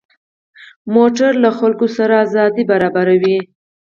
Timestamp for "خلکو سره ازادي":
1.59-2.63